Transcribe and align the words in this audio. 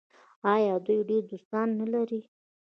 آیا 0.53 0.73
دوی 0.85 0.99
ډیر 1.09 1.23
دوستان 1.31 1.67
نلري؟ 1.79 2.21